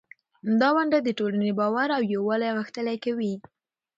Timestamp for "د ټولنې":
1.03-1.51